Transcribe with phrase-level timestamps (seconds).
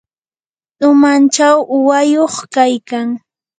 [0.89, 3.07] umanchaw uwayuq kaykan.